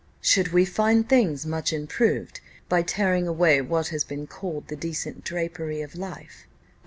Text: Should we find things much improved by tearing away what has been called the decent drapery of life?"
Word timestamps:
Should 0.19 0.47
we 0.47 0.65
find 0.65 1.07
things 1.07 1.45
much 1.45 1.71
improved 1.71 2.41
by 2.67 2.81
tearing 2.81 3.27
away 3.27 3.61
what 3.61 3.89
has 3.89 4.03
been 4.03 4.25
called 4.25 4.67
the 4.67 4.75
decent 4.75 5.23
drapery 5.23 5.83
of 5.83 5.93
life?" 5.95 6.47